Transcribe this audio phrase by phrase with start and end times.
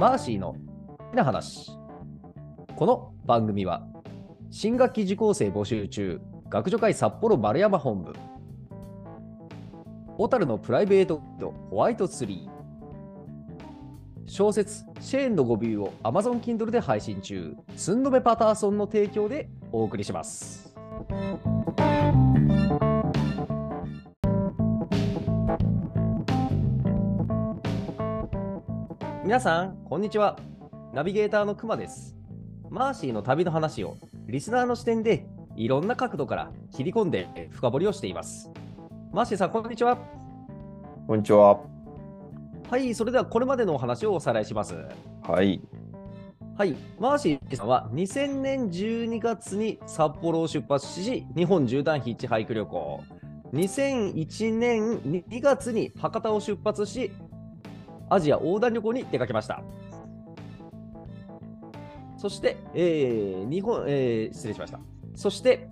[0.00, 0.56] マーシーの
[0.96, 1.72] 好きな話。
[2.74, 3.86] この番組は、
[4.50, 8.14] 新学期受講生募集中、学女会札幌丸山本部、
[10.16, 11.20] 小樽のプライベート
[11.68, 20.74] ホワイトツリー、小説シェーンの語尾を Amazon Kindle で配信中、スンドメパターソンの提供でお送りします。
[29.30, 30.36] 皆さん、こんにちは。
[30.92, 32.16] ナビゲーターのくまです。
[32.68, 38.50] マーシーの旅の話をリスナーの視点でいろんな角度から切り込んで深掘りをしています。
[39.12, 39.98] マーシーさん、こんにちは。
[41.06, 41.60] こんにちは。
[42.68, 44.74] はい、それではこれまでのお話をおさらいします。
[45.22, 45.60] はい。
[46.58, 53.04] はい、マーシーさんは2000年12月に札幌を出発し、日本縦断ヒッチハイク旅行。
[53.52, 57.12] 2001年2月に博多を出発し、
[58.10, 59.62] アジア横断旅行に出かけました。
[62.18, 64.80] そして、えー日本、えー失礼しました。
[65.14, 65.68] そして、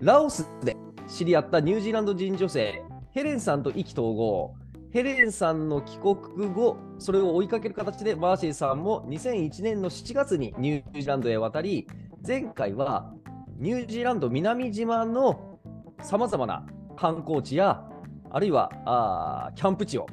[0.00, 0.76] ラオスで
[1.08, 4.54] 知り合ったニュージーランド人女性、ヘレンさんと意気投合。
[4.92, 11.88] ヘレンさんの帰国後、それを追いかける形で、マーシーさんも2001年の7月にニュージーランドへ渡り、
[12.26, 13.10] 前回は
[13.58, 15.58] ニュージーランド南島の
[16.02, 16.66] さまざまな
[16.96, 17.88] 観光地や、
[18.30, 20.06] あるいはあキャンプ地を、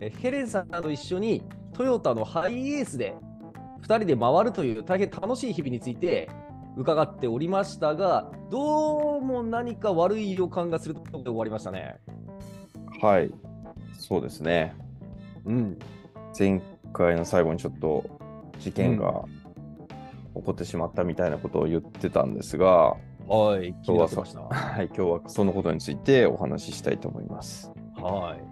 [0.00, 1.42] えヘレンさんと一緒に
[1.74, 3.14] トヨタのハイエースで
[3.82, 6.28] 2人で回るという大変楽しい日々について
[6.76, 11.96] 伺っておりましたが、どうも何か悪い予感がするところで終わりましたね。
[13.02, 13.30] はい。
[13.98, 14.74] そうですね。
[15.44, 15.78] うん。
[16.38, 18.04] 前回の最後にちょっと
[18.58, 19.24] 事件が
[20.34, 22.94] 起こってしまったみたいなことを言ってたんですが、
[23.28, 24.40] はい、気になってました。
[24.40, 27.70] はい、今日はそのことについてお話ししたいと思います。
[27.96, 28.49] はい。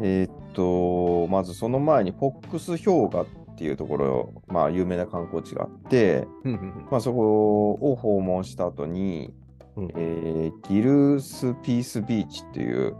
[0.00, 3.26] えーっと、まずその前にフォックス氷河っ
[3.56, 9.34] ていうところ、まあ有名な観光地があって、うんうんうんまあそこを訪問した後に、
[9.76, 12.96] うんえーギルスピースビーチっていう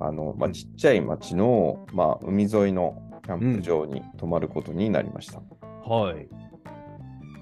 [0.00, 5.40] あの、まあ、うんちっちゃい町の、まあ、海沿いのキャンプ場に泊まることになりました。
[5.88, 6.28] はい。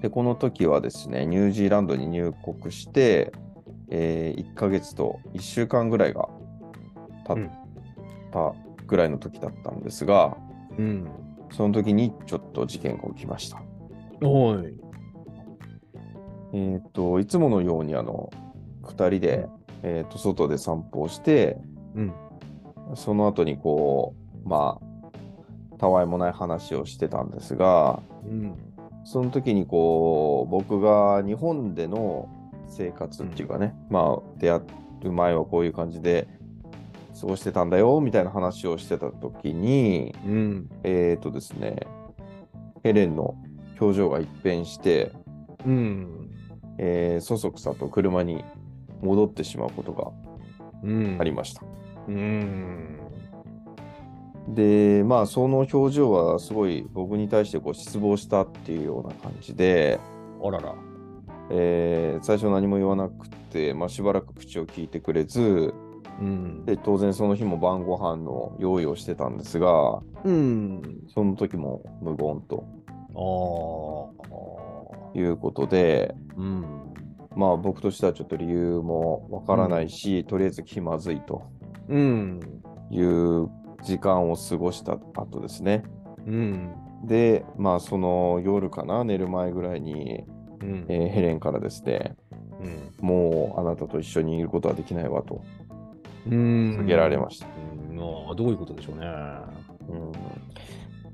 [0.01, 3.31] でこの時はですねニュージーランドに入国して、
[3.89, 6.27] え1ヶ月と1週間ぐらいが
[7.25, 7.49] 経うんっ
[8.33, 8.53] た
[8.87, 10.37] ぐらいの時だったんですが、
[10.77, 11.07] うん。
[11.51, 13.57] その時にちょっと事件が起きました。
[14.25, 14.73] はい。
[16.53, 18.31] えっ、といつものようにあの
[18.83, 19.47] 2人で、
[19.81, 21.57] えー、と外で散歩をして、
[21.95, 22.13] うん。
[22.95, 28.55] その後にこう、まあ、たわいもない話をしてたんですが、うん。
[29.03, 32.29] その時にこう、僕が日本での
[32.67, 34.61] 生活っていうかね、まあ、出会
[35.03, 36.27] う前はこういう感じで
[37.19, 40.69] 過ごしてたんだよ、みたいな話をしてた時に、うん。
[40.83, 41.87] えっ、とですね、
[42.83, 43.35] ヘレンの
[43.79, 45.11] 表情が一変して、
[45.65, 46.29] うん。
[46.77, 48.43] えーそそくさと車に
[49.01, 50.11] 戻ってしまうことが
[50.83, 51.17] うん。
[51.19, 51.61] ありました。
[52.07, 52.99] うん。
[54.49, 59.99] で、まあ、その表情はすごい僕に対してこう失望したっていうような感じで、
[60.43, 60.75] あらら。
[61.49, 65.73] えー最初何も言わなくて、まあ、しばらく口を聞いてくれず、
[66.19, 66.65] うん。
[66.65, 70.81] で当然その日も晩ご飯の用意をしてたんですが、うん。
[71.13, 72.65] その時も無言と。
[75.15, 76.65] いうことで、うん。
[77.35, 81.43] まあ僕としてはちょっと理由もわからないし、とりあえず気まずいと
[81.89, 82.39] うん。
[82.89, 83.49] いう
[83.83, 85.83] 時間を過ごした後ですね。
[86.25, 86.73] うん。
[87.05, 90.23] で、まあその夜かな、寝る前ぐらいに、
[90.61, 90.85] うん。
[90.87, 92.15] えーヘレンからですね、
[93.01, 93.07] うん。
[93.07, 95.43] もうあなたと一緒にいることはできないわと
[96.29, 96.75] うん。
[96.77, 97.47] 告げられました。
[98.35, 99.07] どういうことでしょうね。
[99.89, 100.11] うん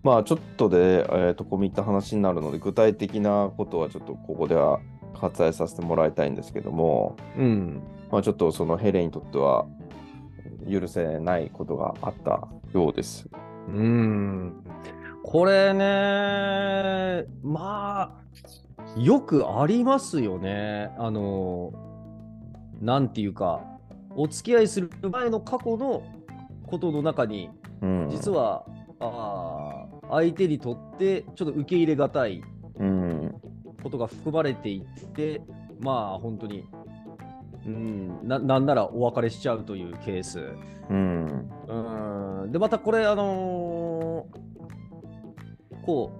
[0.01, 4.79] まあちょっとで、えーと込み入った話になるので具体的なことはちょっとここでは
[5.19, 7.81] 割愛させてもらいたいんですけども、うん。
[8.11, 9.65] まあ、ちょっとそのヘレンにとっては
[10.69, 13.29] 許せないことがあったようです。
[13.67, 14.63] うん。
[15.23, 18.17] これね、ま
[18.97, 20.91] あ、よくありますよね。
[20.97, 21.73] あの、
[22.81, 23.61] なんていうか、
[24.19, 26.03] お付き合いする前の過去の
[26.67, 27.49] ことの中に、
[27.81, 28.65] うん、実は、
[28.99, 32.43] あー相手にとってちょっと受け入れがたい
[32.79, 33.35] うん、
[33.81, 34.81] ことが含まれてい
[35.15, 35.41] て、
[35.79, 36.65] まあ本当に、
[37.65, 40.41] うん、ななんならお別れしちゃうというケース。
[40.89, 41.49] うん、
[42.43, 42.51] うん。
[42.51, 46.18] で、またこれ、あのーこう、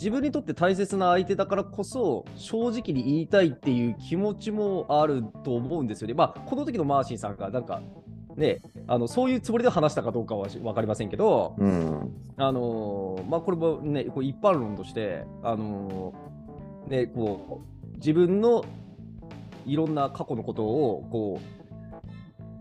[0.00, 6.14] 自分にとって大切な相手だからこそ、正直に言いたいっていう気持ちもあると思うんですよね。
[6.14, 7.82] まあ、この時のマーシーさんが、なんか、
[8.34, 12.10] ね、あのそういうつもりで話したかどうかは分かりませんけど、うん。
[12.38, 17.60] あのーまあ、これもね、こう一般論として、あのーね、こ
[17.92, 18.64] う自分の
[19.66, 21.59] いろんな過去のことをこう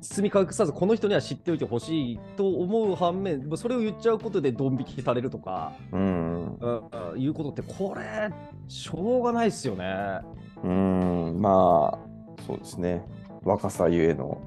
[0.02, 6.56] 包み隠さず、この人には知っておいてほしいと思う反面、それを言っちゃうことでドン引きされるとか、うん。
[6.56, 8.30] うん、いうことって、これ、
[8.68, 10.22] しょうがないですよね。
[10.64, 11.38] うん。
[11.40, 13.06] まあ、そうですね。
[13.44, 14.42] 若さゆえの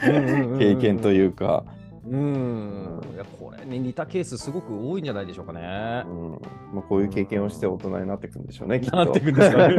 [0.00, 1.64] 経経験というか、
[2.06, 6.08] うん、いやこれに似たケース、すごく多いんじゃないでしょうかねう。
[6.08, 6.30] ん
[6.72, 8.96] まあ、こういう経験をして大人になっていくんでしょうね、きっと。
[8.96, 9.76] なってくんですかね。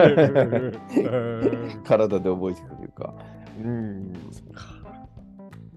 [1.84, 3.14] 体で覚えていくというか。
[3.62, 4.14] うん。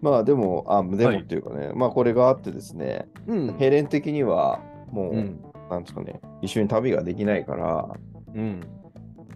[0.00, 3.54] まあでも、あでもっていうかね、まあこれがあってですね、うん。
[3.58, 4.60] ヘレン的には
[4.90, 5.40] もう、うん。
[5.70, 7.88] なんですかね、一緒に旅ができないから、
[8.34, 8.60] うん。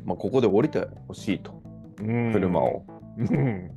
[0.05, 1.63] まあ、ここで降りてほしいと、
[1.97, 2.61] 車。
[2.61, 2.85] を、
[3.19, 3.71] うん。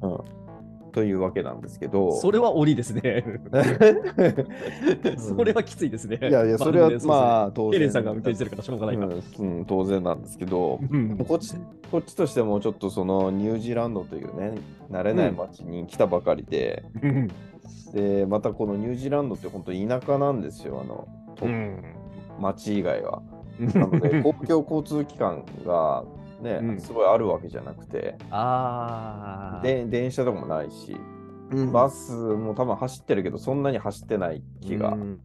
[0.91, 3.23] というわけなんですけど、それは檻ですね。
[5.17, 6.19] それはきついですね。
[6.21, 7.79] いやいや、それはあ、まあ当然。
[7.79, 9.07] ヘレンさんが運転してるからしょうがないから。
[9.07, 9.11] う
[9.43, 11.55] んうん当然なんですけど、うんこっち
[11.91, 14.55] こっちとしてもちょっとそのニュージーランドというね、
[14.89, 17.27] 慣れない街に来たばかりで、うん。
[17.93, 21.45] で、またこのニュージーランドって本当田舎なんですよ、あの、と
[22.39, 23.21] 街以外は。
[23.59, 26.03] なので、公共交通機関が
[26.41, 26.79] ね、うん。
[26.79, 29.63] すごいあるわけじゃなくて、ああ。
[29.63, 30.97] で電車とかもないし、
[31.51, 31.71] うん。
[31.71, 35.19] バスも多分走ってるけど、そんなに走ってない気がうん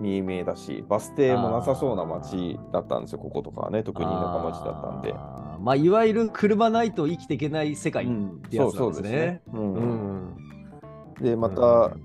[0.00, 5.12] 見え見えだし、バス停もなさそうな街だったんですよ、こことかはね、特に田舎町だったんで。
[5.60, 8.04] まあ、いわゆる車ないと生きていけない世界。
[8.04, 9.42] うんてやつなんですね。
[11.20, 11.96] で、また、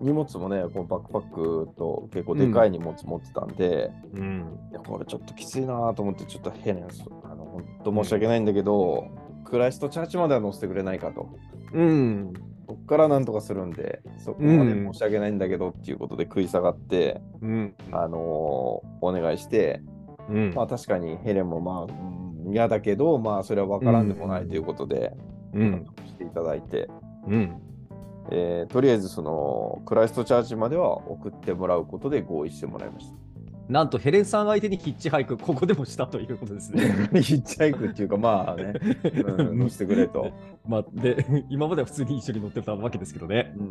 [0.00, 4.58] 荷物もね、こうバックパックと結構でかい荷物持ってたんで、うん。
[4.84, 7.21] これちょっときついなと思って、ちょっとヘレンス、あの
[7.52, 9.08] 本当申し訳ないんだけど、
[9.44, 11.28] クライストチャーチまでは乗せてくれないかと。
[11.72, 12.32] うん。
[12.66, 17.74] そっからなんとかするんで、そこまで申し訳ないんだけどっていうことで食い下がって、うん。
[17.90, 18.18] あのー
[19.04, 19.82] お願いして、
[20.30, 25.12] うんまあ確かにヘレンもまあ、うん嫌だけど、まあそれは分からんでもないということで、
[25.52, 25.86] うん。
[26.06, 26.88] していただいて、
[27.28, 27.60] うん。
[28.30, 33.21] えーとりあえずそのクライストチャーチまでは送ってもらうことで合意してもらいました。
[33.72, 37.08] なんとヘレンさん相手にヒッチハイク、ここでもしたということですね。
[37.22, 38.74] ヒッチハイクっていうかまあね、
[39.26, 40.30] うん乗せてくれと。
[40.68, 43.54] まあ、で、今までは普通に一緒に乗ってたわけですけどね。
[43.56, 43.70] うん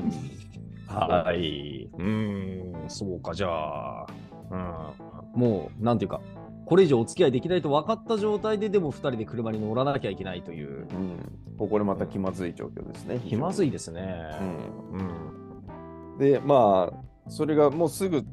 [0.88, 1.89] はい。
[1.94, 4.07] うーん、そうか、じゃあ、
[4.50, 6.19] うん、もう、なんていうか、
[6.65, 10.88] これ以上お付き合いできないと分かった状態で、でも2人で車に乗らなきゃいけないという、うん、
[11.57, 13.19] ここでまた気まずい状況ですね。
[13.19, 13.69] 気まずい。
[13.69, 14.15] いですね。
[14.92, 16.18] うん。
[16.18, 18.25] で、まあ、それがもうすぐ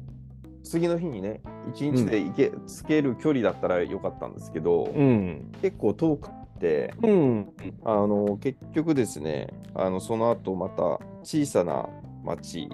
[0.63, 5.51] 次の日にね、一日で行け、つける距離だったらよかったんですけど、うん。
[5.61, 7.49] 結構遠くって、うん。
[7.83, 11.87] あの結局ですね、あのその後また小さな
[12.23, 12.69] 町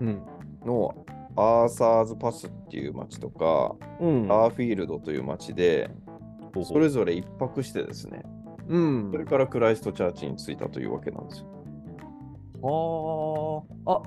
[0.00, 0.22] うん。
[0.64, 0.94] の
[1.36, 4.26] アーサーズパスっていう町とか、うん。
[4.30, 5.90] アーフィールドという町で、
[6.64, 8.22] それぞれ一泊してですね、
[8.68, 9.10] うん。
[9.12, 11.46] それからクライストチャーチに着いたというわけなんですよ。
[13.86, 14.02] ああ。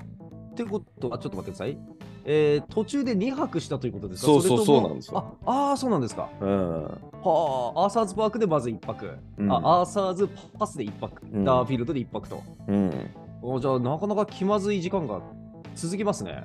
[0.50, 1.78] あ、ってことは、ちょっと待ってください。
[2.26, 4.26] えー、途中で2泊したということですか？
[4.26, 6.28] そうそうそうなんですよああー、そうなんですか。
[6.40, 6.84] うん。
[6.84, 9.10] はあ、アーサーズパークでまず1泊。
[9.38, 11.22] うんあアーサーズパスで1泊。
[11.32, 12.42] うんダーフィールドで1泊と。
[12.68, 12.92] うん、
[13.42, 15.20] おじゃあ、なかなか気まずい時間が
[15.74, 16.44] 続きますね。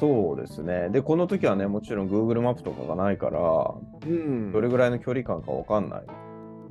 [0.00, 0.88] そうですね。
[0.88, 3.74] で、この時はね、もちろん Google マップとかがないから、
[4.06, 6.02] うんどれぐらいの距離感かわかんない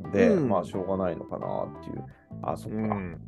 [0.02, 2.04] ので、うんまあ、しょうがないのかなっていう。
[2.42, 2.78] あ、そっか。
[2.78, 3.22] うん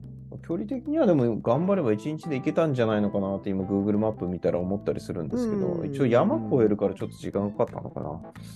[0.45, 8.09] 距離的にはでも頑張れば1日で行けたんじゃないのかなって今 Google マップ見たら思ったりするんですけど、うん一応山越えるからちょっと時間かかったのかな。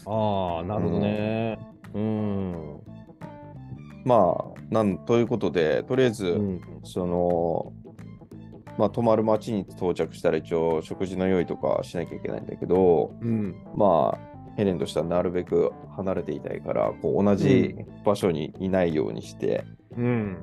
[0.06, 1.60] ああ、なるほどね。
[1.94, 2.80] うん。
[4.06, 7.74] まあ、なんということで、とりあえず、うんその、
[8.78, 13.56] まあ、泊まる町に到着したら一応食事の用意とかしなきゃいけないんだけど、うん。
[13.76, 19.66] まあ、ヘレンとしてはなるべく離れていたいから、こう同じ場所にいないようにして、
[19.96, 20.38] うん。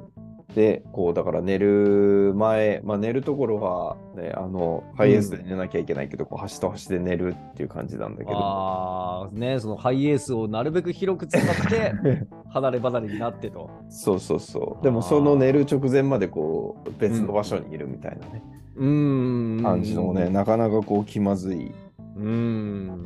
[0.55, 11.93] で、こう、だから寝る前、まあ寝るところは、ね、あの、ハイエースで寝なきゃいけないけど、こう端と端で寝るっていう感じなんだけど、ああ、ね、そのハイエースをなるべく広く使って、
[12.51, 13.69] 離れ離れになってと。
[13.89, 14.85] そうそうそう。
[14.85, 18.43] でも、その寝る直前まで、こう、別の場所にいるみたいなね、
[18.77, 19.61] うん。
[19.61, 21.73] 感じのね、なかなかこう、気まずい
[22.17, 23.05] うん。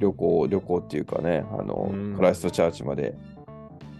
[0.00, 3.16] 旅行、旅行っていうかね、あの、うんクライストチャーチまで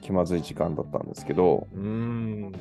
[0.09, 2.53] 気まずい時間だったんですけど、うん。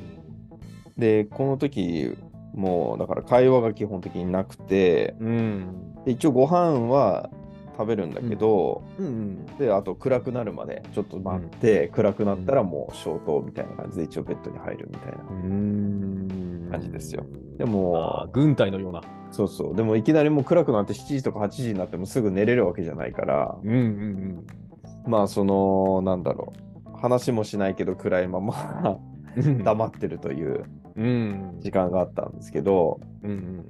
[0.98, 2.14] で、この時、
[2.54, 5.94] もう、だから会話が基本的になくて、うん。
[6.04, 7.30] で一応ご飯は
[7.78, 9.46] 食べるんだけど、うん。
[9.56, 15.18] で、あと暗くなるまでちょっと待って、暗くなったらもう消灯みたいな感じで一応ベッドに入るみたいな。
[15.30, 16.68] うん。
[16.70, 17.24] 感じですよ。
[17.56, 19.00] であもー、軍隊のような。
[19.30, 19.74] そうそう。
[19.74, 24.46] でもいきなりもう暗くなって7時とか8時になってもすぐ寝れるわけじゃないから、うんうん
[25.06, 26.67] まあその、なんだろう。
[27.00, 28.98] 話もしないけど暗いまま
[29.36, 29.62] うん。
[29.62, 30.64] 黙ってるという
[30.96, 31.56] うん。
[31.60, 33.64] 時間があったんですけど、うん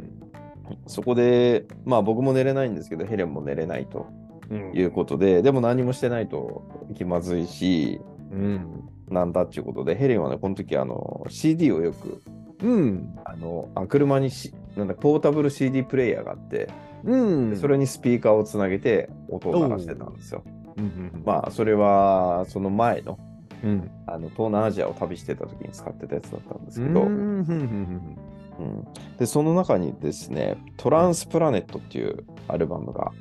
[0.87, 4.07] そこで、まあ僕も寝れないんですけど、ヘレンも寝れないと
[4.51, 4.73] うん。
[4.75, 6.63] いうことで、でも何もしてないと
[6.95, 8.89] 気まずいし、うん。
[9.09, 12.23] なんだっていうことで、ヘレンはね、この時あの CD をよく、
[12.63, 13.15] うん。
[13.25, 16.69] あのあ車にしなんだポータブル CD プレイヤーがあって、
[17.05, 17.51] うん。
[17.51, 20.43] でそれにスピーカーをつなげて音を鳴らしてたんですよ。
[20.79, 20.87] うんう
[21.19, 21.23] ん。
[21.25, 23.19] まあ、それはその前の
[23.63, 23.91] うん。
[24.07, 28.17] あの東南アジアを旅してた時に使ってたやつだったんですけうど、んうんうん
[28.59, 28.87] うん
[29.19, 33.13] でその中にですね、トランスプラネットっていうアルバムが。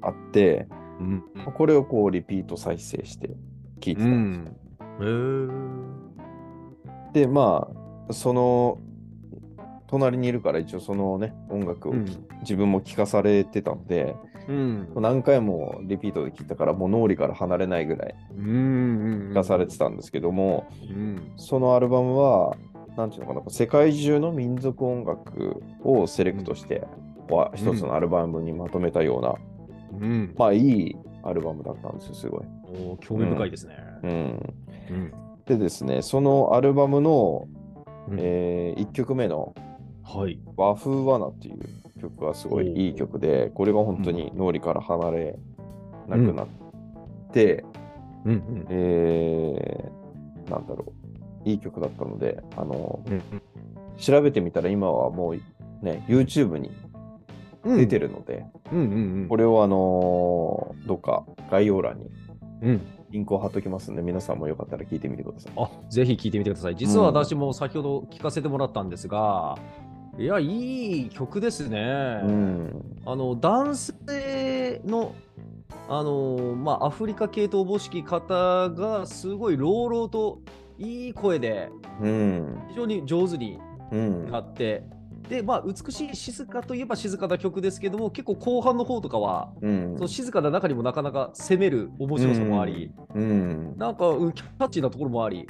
[0.00, 0.66] あって、
[1.00, 1.24] うん。
[1.54, 3.28] これをこうリピート再生して
[3.80, 4.56] 聴いてたんですよ。
[5.00, 5.88] へー
[7.12, 7.68] で、ま
[8.08, 8.78] あ、その
[9.86, 14.14] 隣にいるから一応そのね、音楽をき、うん自分も聴かされてたので、
[14.48, 14.88] うん。
[14.96, 19.28] 何回もリピートで聴いたから、もう脳裏から離れないぐらいうんうん。
[19.28, 21.32] 聴かされてたんですけども、うん。
[21.36, 22.56] そのアルバムは、
[22.96, 26.86] なんていうのかな、世界中の民族音楽をセレクトして、
[27.28, 29.34] わ一つのアルバムにまとめたような、
[30.00, 30.34] うん。
[30.36, 32.40] まあいいアルバムだったんですよ、すごい。
[32.64, 33.76] おー興味深いですね。
[34.02, 35.12] うん、うん。
[35.44, 37.46] でですね、そのアルバムの、
[38.10, 39.54] うんえ1曲目の
[40.02, 40.40] はい。
[40.56, 41.58] 和風ワナっていう
[41.98, 45.38] 曲がすごいいい曲で、これが本当に脳裏から離れ
[46.08, 46.48] なくなっ
[47.32, 47.64] て、
[48.24, 48.66] うんうん。
[48.70, 50.92] えー、なんだろ
[51.44, 53.22] う、いい曲だったので、あの、うん
[53.98, 56.70] 調べてみたら今はもうね、YouTube に
[57.64, 57.76] うん。
[57.78, 59.28] 出てるので、うんうんうん。
[59.28, 62.10] これをあのーどっか概要欄に
[62.62, 62.80] うん。
[63.10, 65.52] リンクを貼っときますんで、皆さんもよかったら聞いてみてください。
[65.56, 66.76] あ、ぜひ聞いてみてください。
[66.76, 69.56] 実は私も先ほど聞かせてもらったんですが、
[70.18, 72.20] いや、いい曲ですね。
[72.24, 73.00] うん。
[73.06, 75.14] あの、男性の、
[75.88, 80.40] あの、まあ、アフリカ系とおぼしき方が、すごい朗々と
[80.76, 81.70] いい声で、
[82.00, 82.62] うん。
[82.68, 83.60] 非常に上手に
[83.92, 84.30] うん。
[84.30, 84.82] なって、
[85.28, 93.74] で、まあ、美しい静かといえば静かな曲ですけども、結構後半の方とかは、うんその静かな中にもなかなか攻める面白さもあり、うん。
[93.76, 95.46] なんかうんキャッチーなところもあり、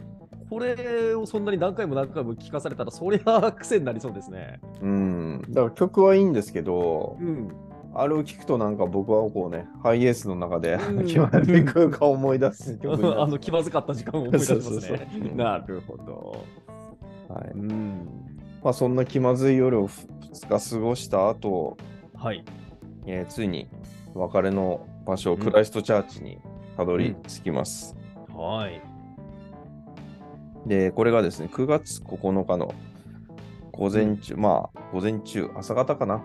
[0.50, 4.60] これをそんなに何回も何回も聞かされたら、そりゃ癖になりそうですね。
[4.80, 5.42] うん。
[5.48, 7.52] だから曲はいいんですけど、うん。
[7.94, 15.34] あれを聞くとなんか僕はこうね、ハイエースの中でうん 決まっていくか思い出す あの気まずかった時間を思い出しますそうそうねそう。
[15.36, 16.36] なるほど。
[17.28, 17.50] はい。
[17.54, 18.08] うん。
[18.62, 21.76] まあそんな気まずい夜を2日過ごした後、
[22.14, 22.44] はい。
[23.06, 23.68] えーついに
[24.14, 26.38] 別れの場所、んクライストチャーチに
[26.76, 27.96] たどり着きます。
[28.34, 28.80] はい。
[30.68, 32.74] で、これがですね、9月9日の
[33.72, 36.22] 午前中、まあ、午前中、朝方かな？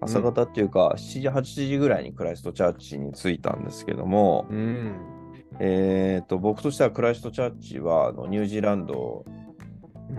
[0.00, 4.96] 朝方っていうか、7時、8時ぐらいにクライストチャーチに着いたんですけども、うん。
[5.60, 9.24] えー、と僕としてはクライストチャーチはあのニュージーランド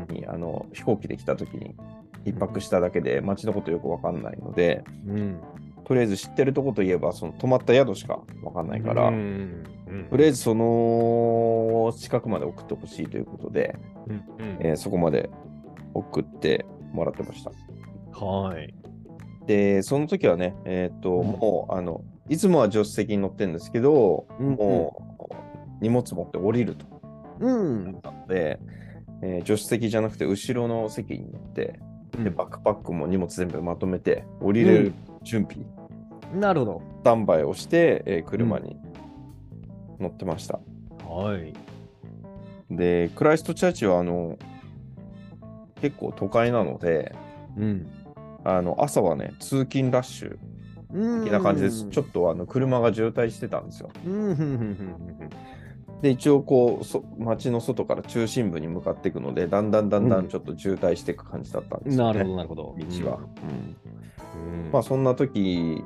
[0.09, 1.75] にあの飛行機で来た時に
[2.23, 5.41] 一泊しただけで街のことよくわかんないので、うん。
[5.83, 9.63] とりあえず知ってるとこといえばその泊まった宿しかわかんないから、うん。
[10.09, 13.77] とりあえずその近くまで送ってほしいということで、
[14.07, 14.57] うん。
[14.59, 15.29] えーそこまで
[15.93, 17.51] 送ってもらってました。
[18.19, 18.73] はい。
[19.45, 25.35] で、その時はね、えっ、と、うんもう、あの、いつもは助手席に乗ってるんですけど、うんもう、
[25.81, 26.85] 荷物持って降りると。
[27.39, 27.85] うん。
[28.03, 28.59] なので、
[29.21, 31.79] えー助手席じゃなくて後ろの席に乗って、
[32.23, 35.65] でバックパックも荷物全部まとめて降りれる準備、
[36.33, 38.77] なるほスタンバイをして、えー車に
[39.99, 40.59] 乗ってました。
[41.03, 41.15] ど。
[41.15, 41.53] はい。
[42.69, 44.37] で、クライストチャーチはあの
[45.81, 47.15] 結構都会なので、
[47.57, 47.87] うん。
[48.43, 50.37] あの朝はね、通勤ラッシュ
[50.93, 51.87] うん的な感じです。
[51.89, 53.89] ちょっとあの車が渋滞してたんですよ。
[54.05, 54.13] うん。
[54.13, 54.29] うん。
[54.29, 56.01] うん。
[56.01, 62.75] で、一応こうそ、街の外から中心部に向かっていくので、だんだんだんだんちょっと渋滞していく感じだったんですよ、ねなるほど、なるほど。
[62.77, 63.17] 道は。
[63.17, 64.71] うんうん。
[64.71, 65.83] まあそんな時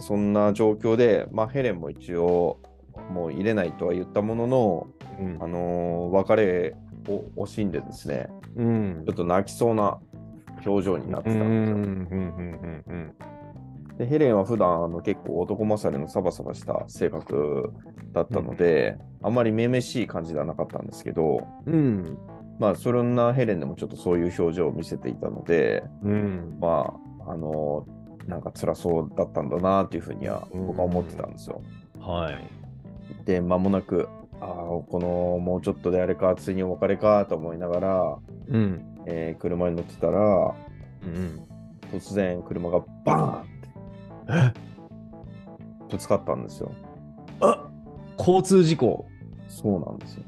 [0.00, 2.60] そんな状況で、まあ、ヘレンも一応
[3.10, 4.86] もう入れないとは言ったものの、
[5.18, 5.38] うん。
[5.40, 6.76] あのー別れ
[7.08, 9.02] を惜しんでですねうん。
[9.06, 9.98] ちょっと泣きそうな
[10.66, 12.18] 表情になってたうんんですよ。
[12.18, 13.14] うんうん。
[13.96, 17.72] でヘレンは普段あの結構男勝りのサバサバした性格
[18.12, 21.74] だったので、あまりめめしい感じではなかったんですけどうん。
[21.74, 22.18] うん
[22.60, 26.58] まあそんなヘレンでもちょっとそういう表情を見せていたのでうん。
[26.60, 26.92] ま
[27.26, 27.98] ああのー
[28.28, 31.62] なんか辛そうだったんだなっていうふうには僕は思ってたんですよ。
[31.98, 32.34] はい。
[33.28, 34.08] で、間もなく
[34.40, 34.48] ああ、
[34.88, 38.18] このもうちょっとであれか、ついにお別れかと思いながら、
[38.48, 38.82] うん。
[39.06, 41.42] えー車に乗ってたら、うん。
[41.92, 44.60] 突然車がバーンって
[45.90, 46.72] ぶつかったんですよ。
[47.40, 47.68] あ
[48.18, 49.06] 交通事故。
[49.48, 50.24] そうなんですよ。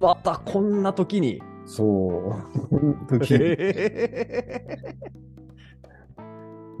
[0.00, 1.40] またこんな時に。
[1.64, 2.36] そ
[3.10, 3.18] う。
[3.18, 3.34] 時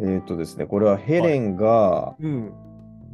[0.00, 2.52] えっとですね、これはヘレンがうん。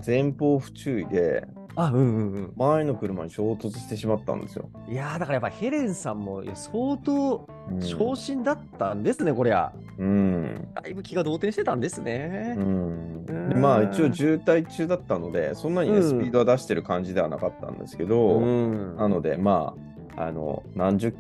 [0.05, 1.47] 前方不注意で
[1.87, 4.69] あ、うんうん前の車に衝突してしまったんですよ。
[4.87, 4.93] うん。
[4.93, 9.73] いやーだからやっぱヘレンさんもいや相当うん昇進だったんですね、こりゃ。
[9.99, 10.69] うん。
[10.75, 12.61] だいぶ気が動転してたんですねう。
[12.61, 19.75] ん、でうんまあ一応渋滞中だったのでそんなにね、うんスピードは出してる感じではなかったんですけど、うんなのでま
[20.17, 21.15] ああの何十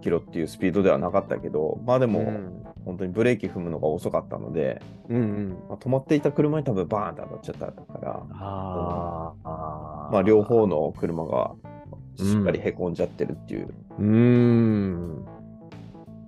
[0.00, 5.48] キロっていうスピードではなかったけどまあでも、うん本当にブレーキ踏むのが遅かったので、うんうん。
[5.68, 10.12] まあ、止まっていた車に多分バーンって当たっちゃったからあーあー。
[10.12, 11.52] まあ両方の車が
[12.16, 13.68] しっかりへこんじゃってるっていう
[13.98, 15.24] うーん。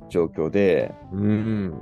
[0.09, 1.75] 状況で、うん。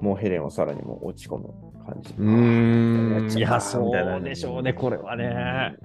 [0.00, 1.54] もうヘレンはさらにもう落ち込む
[1.86, 2.14] 感じ。
[2.18, 3.38] うーん。
[3.38, 5.76] いや、そうでしょうね、これはね。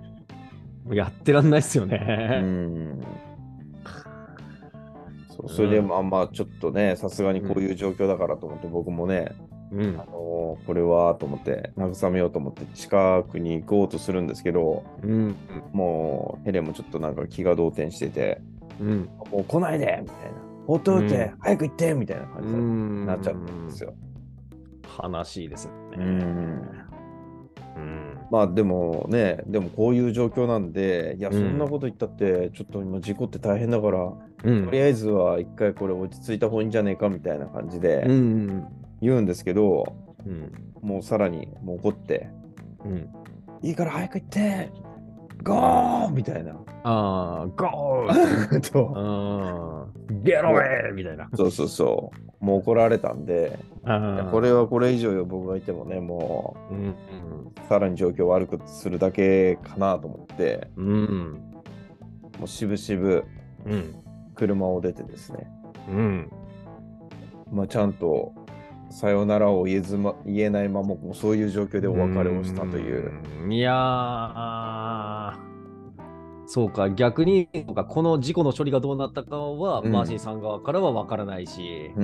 [0.91, 1.97] やってらんないっすようね。
[2.41, 2.99] ん
[5.35, 9.33] そうそれでまあまあちょっとねさすがにこういう状況だからと思って僕もね、
[9.71, 10.05] うんあ。
[10.05, 15.35] のこれはと思って慰めようと思って近くに行こうとするんですけどうん。
[15.71, 18.41] もうヘレンもちょっとなんか気が動転してて
[18.79, 19.09] うん。
[19.31, 23.93] もう来ないでみたいな放っておいて、うん早く行ってみたいな感じにんなっちゃったんですよ。
[25.01, 25.73] 悲しいですね。
[25.97, 26.03] うん
[27.75, 28.12] うん。
[28.33, 34.11] まあでもね、でもこういう状況なんで、いや、うんそんなこと言ったって、ちょっと今事故って大変だから、
[34.43, 38.65] うんとりあえずは一回これ落ち着いた方がいいんじゃねえかみたいな感じうでん。
[39.01, 39.85] 言うんですけど、
[40.25, 40.51] うん。
[40.81, 42.27] もうさらにもう怒って、
[42.83, 43.07] うん。
[43.61, 44.71] いいから早く行って
[45.43, 46.53] ゴーみたいな。
[46.85, 51.29] ああ、ゴー とゲロウェイみたいな。
[51.33, 52.45] そうそうそう。
[52.45, 53.57] もう怒られたんで、
[54.31, 60.67] これはこれ以上よ僕がいてもね、もうさらに状況を悪くするだけかなと思って。
[60.77, 63.23] もうしぶしぶ
[63.65, 63.95] うん。
[64.35, 65.47] 車を出てですね、
[65.89, 66.31] うん。
[67.51, 68.33] まあ、ちゃんと
[68.89, 73.11] さよならを言えず、ま、言えないままもうそういう状況でお別れをしたという。
[73.43, 73.53] うん。
[73.53, 75.52] いやー、
[76.45, 77.47] そうか、逆に、
[77.87, 82.03] この事故の処理がどうなったかは、うんマーシーさん側からは分からないし、う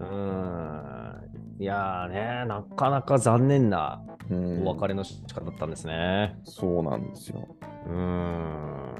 [0.00, 1.24] うん。
[1.58, 6.38] いやーね、なかなか残念なうん、お別れの仕方だったんですね。
[6.44, 7.46] そうなんですよ。
[7.86, 8.94] うーん。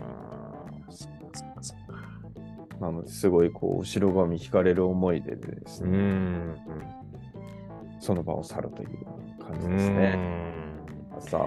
[2.80, 6.56] なのですごいこう後ろ髪引かれる思いでですね、ん。
[8.00, 8.88] その場を去るという
[9.42, 10.14] 感じうですね。
[10.16, 11.38] ーん朝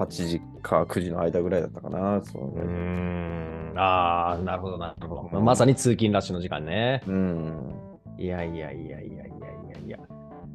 [0.00, 2.22] 8時か9時の間ぐらいだったかな。
[2.24, 3.74] そううーん。
[3.76, 5.40] ああ、なるほど、なるほど。
[5.40, 7.02] まさに通勤ラッシュの時間ね。
[7.06, 7.74] うん。
[8.18, 9.98] いやいやいやいやいやいやいや。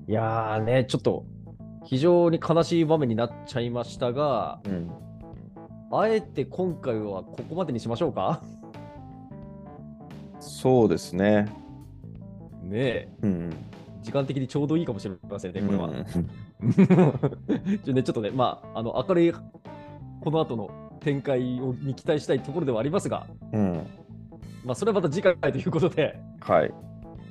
[0.08, 1.26] いやーね、ちょっと
[1.84, 4.92] 非常に悲しい場面になっちゃいましたが、うん。
[5.92, 8.42] あえて今回はここまでにしましょうか？
[10.40, 11.46] そうですね。
[12.64, 13.56] ねえ、うん。
[14.02, 15.88] 時間的にちょうどいいかもしれませんね、これは。
[15.88, 16.06] うん
[17.84, 20.70] ちょね、ちょっとね、まあ、あの明るいこの後の
[21.02, 23.88] 展開をに期待したいところではありますが、うん。
[24.64, 26.74] まあ、それはまた次回ということで、はい。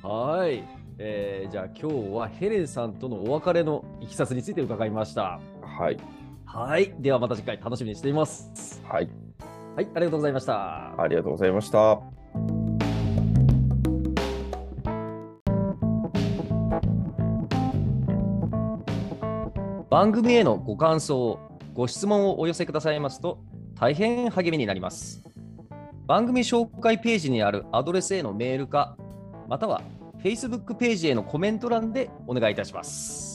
[0.01, 0.63] はい。
[0.97, 5.41] えーじゃあ今日はヘレンさんとのお別れのいきさつについて伺いました。
[5.61, 5.97] はい。
[6.45, 6.93] はい。
[6.99, 8.81] ではまた次回楽しみにしています。
[8.87, 9.09] はい。
[9.75, 11.01] はい、ありがとうございました。
[11.01, 12.24] ありがとうございました。
[19.95, 21.39] 番組へのご感想、
[21.73, 23.39] ご質問をお寄せくださいますと
[23.79, 25.23] 大変励みになります。
[26.05, 28.97] 番組紹介ページにあるアドレスへのメールか、
[29.47, 29.81] または
[30.21, 33.34] Facebook ページへのコメント欄でお願いいたします。